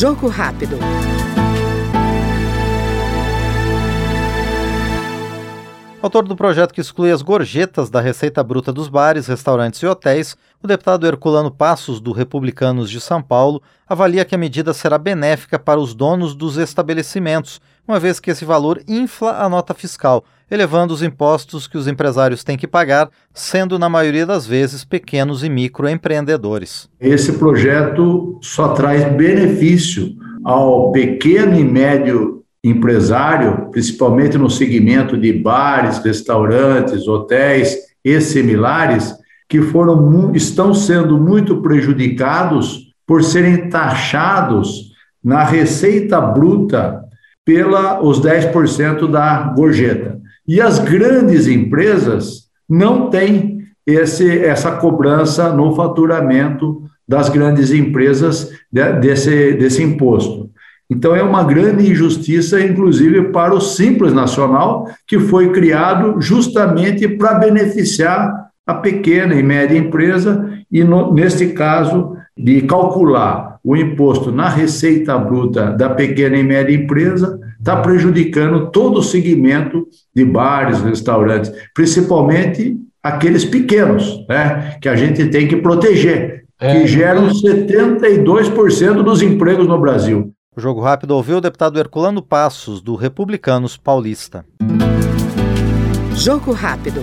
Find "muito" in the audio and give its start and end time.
41.18-41.60